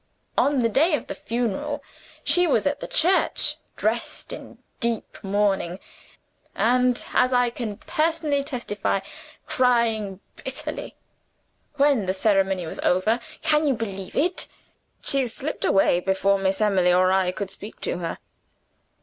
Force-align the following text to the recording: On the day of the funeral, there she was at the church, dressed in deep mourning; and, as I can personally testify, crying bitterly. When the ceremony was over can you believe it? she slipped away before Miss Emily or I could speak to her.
On 0.35 0.63
the 0.63 0.67
day 0.67 0.95
of 0.95 1.05
the 1.05 1.13
funeral, 1.13 1.77
there 1.77 2.21
she 2.23 2.47
was 2.47 2.65
at 2.65 2.79
the 2.79 2.87
church, 2.87 3.57
dressed 3.75 4.33
in 4.33 4.57
deep 4.79 5.19
mourning; 5.21 5.79
and, 6.55 7.05
as 7.13 7.31
I 7.31 7.51
can 7.51 7.77
personally 7.77 8.43
testify, 8.43 9.01
crying 9.45 10.19
bitterly. 10.43 10.95
When 11.75 12.07
the 12.07 12.15
ceremony 12.15 12.65
was 12.65 12.79
over 12.79 13.19
can 13.43 13.67
you 13.67 13.75
believe 13.75 14.15
it? 14.15 14.47
she 15.03 15.27
slipped 15.27 15.65
away 15.65 15.99
before 15.99 16.39
Miss 16.39 16.61
Emily 16.61 16.91
or 16.91 17.11
I 17.11 17.31
could 17.31 17.51
speak 17.51 17.79
to 17.81 17.99
her. 17.99 18.17